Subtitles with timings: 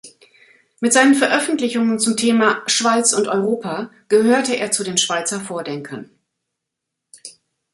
[0.79, 6.09] Mit seinen Veröffentlichungen zum Thema "Schweiz und Europa" gehörte er zu den Schweizer Vordenkern.